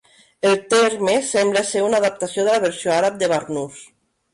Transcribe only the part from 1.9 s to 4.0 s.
una adaptació de la versió àrab de "barnús".